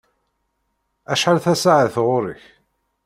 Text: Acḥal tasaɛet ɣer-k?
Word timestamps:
Acḥal 1.11 1.37
tasaɛet 1.43 1.95
ɣer-k? 2.07 2.43